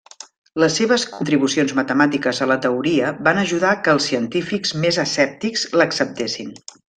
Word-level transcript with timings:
Les 0.61 0.75
seves 0.79 1.03
contribucions 1.17 1.73
matemàtiques 1.79 2.41
a 2.45 2.47
la 2.53 2.57
teoria 2.63 3.11
van 3.27 3.43
ajudar 3.43 3.75
que 3.85 3.93
els 3.97 4.09
científics 4.13 4.75
més 4.87 4.99
escèptics 5.05 5.69
l'acceptessin. 5.83 6.53